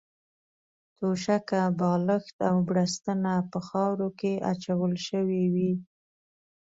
[0.97, 5.71] توشکه، بالښت او بړستنه په خاورو کې اچول شوې وې.